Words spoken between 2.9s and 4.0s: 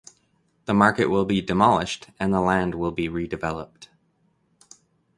redeveloped.